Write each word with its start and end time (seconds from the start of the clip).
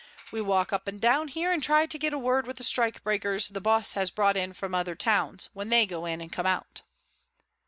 "We 0.31 0.41
walk 0.41 0.73
up 0.73 0.87
and 0.87 0.99
down 0.99 1.27
here 1.27 1.51
and 1.51 1.61
try 1.61 1.85
to 1.85 1.97
get 1.99 2.11
a 2.11 2.17
word 2.17 2.47
with 2.47 2.57
the 2.57 2.63
strikebreakers 2.63 3.53
the 3.53 3.61
boss 3.61 3.93
has 3.93 4.09
brought 4.09 4.35
in 4.35 4.51
from 4.53 4.73
other 4.73 4.95
towns, 4.95 5.51
when 5.53 5.69
they 5.69 5.85
go 5.85 6.07
in 6.07 6.21
and 6.21 6.31
come 6.33 6.47
out." 6.47 6.81